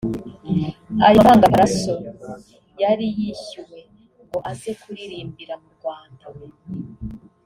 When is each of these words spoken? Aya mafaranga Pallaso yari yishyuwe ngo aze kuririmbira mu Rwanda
Aya 1.05 1.19
mafaranga 1.19 1.49
Pallaso 1.53 1.93
yari 2.81 3.05
yishyuwe 3.17 3.79
ngo 4.25 4.37
aze 4.51 4.71
kuririmbira 4.81 5.53
mu 5.61 5.69
Rwanda 5.75 6.25